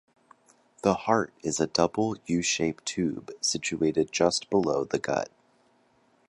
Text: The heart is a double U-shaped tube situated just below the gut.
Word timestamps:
The 0.81 0.95
heart 0.95 1.31
is 1.43 1.59
a 1.59 1.67
double 1.67 2.15
U-shaped 2.25 2.87
tube 2.87 3.29
situated 3.39 4.11
just 4.11 4.49
below 4.49 4.83
the 4.83 4.97
gut. 4.97 5.29